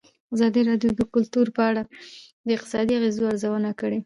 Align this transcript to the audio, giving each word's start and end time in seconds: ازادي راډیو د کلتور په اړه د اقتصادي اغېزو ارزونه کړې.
ازادي 0.35 0.61
راډیو 0.69 0.91
د 0.99 1.01
کلتور 1.13 1.47
په 1.57 1.61
اړه 1.69 1.83
د 2.45 2.47
اقتصادي 2.57 2.93
اغېزو 2.97 3.23
ارزونه 3.31 3.71
کړې. 3.79 3.99